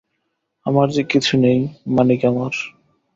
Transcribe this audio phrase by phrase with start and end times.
[0.65, 1.59] আমার যে কিছু নেই,
[1.87, 2.53] মানিক আমার!